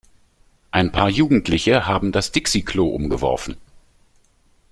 [0.71, 3.55] Ein paar Jugendliche haben das Dixi-Klo umgeworfen.